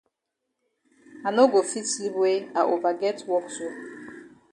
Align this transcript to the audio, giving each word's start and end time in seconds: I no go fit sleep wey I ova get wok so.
I 1.25 1.29
no 1.35 1.43
go 1.53 1.61
fit 1.71 1.85
sleep 1.93 2.15
wey 2.21 2.37
I 2.59 2.61
ova 2.73 2.91
get 3.01 3.17
wok 3.29 3.45
so. 3.55 3.67